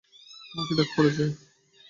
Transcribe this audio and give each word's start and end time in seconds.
আমার 0.53 0.65
কি 0.67 0.73
ডাক 0.77 0.89
পড়েছে? 0.95 1.23